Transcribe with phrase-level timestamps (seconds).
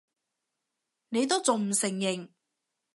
[1.09, 2.29] 你都仲唔承認！